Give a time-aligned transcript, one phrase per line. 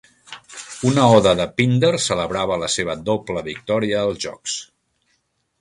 [0.91, 4.61] Una oda de Píndar celebrava la seva doble victòria als jocs.